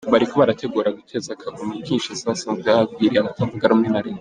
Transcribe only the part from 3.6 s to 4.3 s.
rumwe na leta.